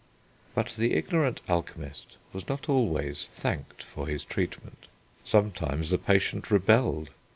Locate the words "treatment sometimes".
4.23-5.91